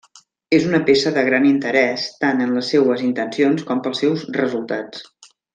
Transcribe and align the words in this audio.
És 0.57 0.63
una 0.69 0.79
peça 0.87 1.11
de 1.17 1.25
gran 1.27 1.45
interès 1.49 2.07
tant 2.25 2.43
en 2.47 2.55
les 2.57 2.73
seues 2.75 3.07
intencions 3.11 3.65
com 3.71 3.85
pels 3.89 4.05
seus 4.07 4.29
resultats. 4.43 5.07